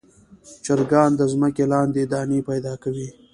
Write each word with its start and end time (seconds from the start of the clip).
چرګان 0.65 1.11
د 1.15 1.21
ځمکې 1.31 1.63
لاندې 1.71 2.01
دانې 2.13 2.39
پیدا 2.49 2.73
کوي. 2.83 3.09